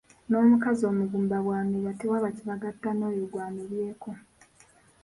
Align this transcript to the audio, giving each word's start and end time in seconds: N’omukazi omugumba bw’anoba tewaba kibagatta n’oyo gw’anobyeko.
N’omukazi 0.29 0.81
omugumba 0.91 1.37
bw’anoba 1.45 1.91
tewaba 1.99 2.29
kibagatta 2.37 2.89
n’oyo 2.93 3.23
gw’anobyeko. 3.31 4.09